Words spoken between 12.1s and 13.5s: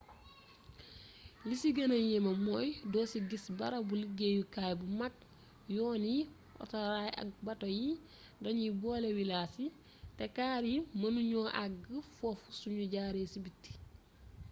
foofu sunu jaaree ci